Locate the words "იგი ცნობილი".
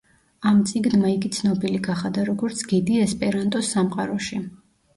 1.15-1.83